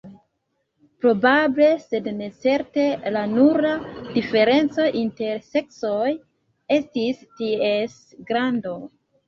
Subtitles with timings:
[1.01, 3.75] Probable, sed ne certe, la nura
[4.17, 6.11] diferenco inter seksoj
[6.81, 8.03] estis ties
[8.33, 8.77] grando.